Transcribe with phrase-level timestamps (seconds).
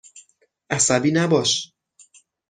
[0.69, 1.73] عصبی نباش.